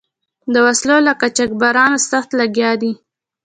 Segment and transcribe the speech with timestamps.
[0.53, 2.91] د وسلو له قاچبرانو سخت لګیا دي.